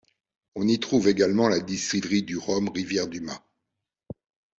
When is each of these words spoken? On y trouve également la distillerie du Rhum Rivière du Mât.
On 0.55 0.67
y 0.67 0.79
trouve 0.79 1.09
également 1.09 1.47
la 1.47 1.59
distillerie 1.59 2.23
du 2.23 2.35
Rhum 2.35 2.69
Rivière 2.69 3.07
du 3.07 3.21
Mât. 3.21 3.45